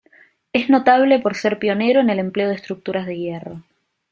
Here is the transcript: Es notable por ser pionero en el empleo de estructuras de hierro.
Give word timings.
Es 0.51 0.67
notable 0.71 1.19
por 1.19 1.35
ser 1.35 1.59
pionero 1.59 1.99
en 2.01 2.09
el 2.09 2.17
empleo 2.17 2.49
de 2.49 2.55
estructuras 2.55 3.05
de 3.05 3.19
hierro. 3.19 3.61